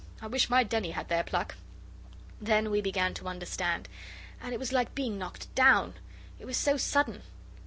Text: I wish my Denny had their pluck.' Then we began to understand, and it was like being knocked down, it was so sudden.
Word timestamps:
I 0.19 0.25
wish 0.25 0.49
my 0.49 0.63
Denny 0.63 0.89
had 0.93 1.09
their 1.09 1.23
pluck.' 1.23 1.55
Then 2.41 2.71
we 2.71 2.81
began 2.81 3.13
to 3.13 3.27
understand, 3.27 3.87
and 4.41 4.51
it 4.51 4.57
was 4.57 4.73
like 4.73 4.95
being 4.95 5.19
knocked 5.19 5.53
down, 5.53 5.93
it 6.39 6.45
was 6.47 6.57
so 6.57 6.75
sudden. 6.75 7.21